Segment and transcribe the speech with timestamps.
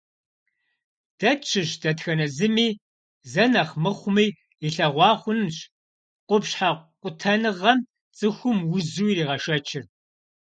[1.19, 2.69] Дэ тщыщ дэтхэнэ зыми
[3.31, 4.27] зэ нэхъ мыхъуми
[4.67, 5.55] илъэгъуа хъунщ
[6.27, 6.69] къупщхьэ
[7.01, 7.79] къутэныгъэм
[8.17, 9.83] цӏыхум узу иригъэшэчыр.